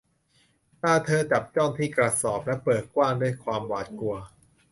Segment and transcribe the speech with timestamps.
[0.81, 4.15] ตาเธอจับจ้องที่กระสอบและเบิกกว้างด้วยความหวาดกลัว